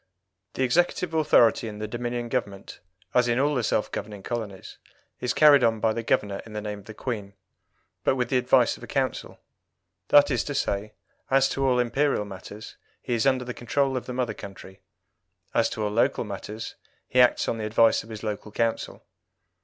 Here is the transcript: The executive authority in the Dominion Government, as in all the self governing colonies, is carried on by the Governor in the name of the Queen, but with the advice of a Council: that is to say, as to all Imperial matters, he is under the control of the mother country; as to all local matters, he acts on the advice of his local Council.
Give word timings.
The 0.55 0.63
executive 0.63 1.13
authority 1.13 1.67
in 1.67 1.77
the 1.77 1.87
Dominion 1.87 2.27
Government, 2.27 2.79
as 3.13 3.27
in 3.27 3.37
all 3.37 3.53
the 3.53 3.61
self 3.61 3.91
governing 3.91 4.23
colonies, 4.23 4.79
is 5.19 5.31
carried 5.31 5.63
on 5.63 5.79
by 5.79 5.93
the 5.93 6.01
Governor 6.01 6.41
in 6.43 6.53
the 6.53 6.59
name 6.61 6.79
of 6.79 6.85
the 6.85 6.95
Queen, 6.95 7.35
but 8.03 8.15
with 8.15 8.29
the 8.29 8.39
advice 8.39 8.77
of 8.77 8.81
a 8.81 8.87
Council: 8.87 9.39
that 10.07 10.31
is 10.31 10.43
to 10.45 10.55
say, 10.55 10.93
as 11.29 11.47
to 11.49 11.63
all 11.67 11.77
Imperial 11.77 12.25
matters, 12.25 12.77
he 12.99 13.13
is 13.13 13.27
under 13.27 13.45
the 13.45 13.53
control 13.53 13.95
of 13.95 14.07
the 14.07 14.13
mother 14.13 14.33
country; 14.33 14.81
as 15.53 15.69
to 15.69 15.83
all 15.83 15.91
local 15.91 16.23
matters, 16.23 16.73
he 17.07 17.21
acts 17.21 17.47
on 17.47 17.59
the 17.59 17.65
advice 17.67 18.01
of 18.03 18.09
his 18.09 18.23
local 18.23 18.51
Council. 18.51 19.03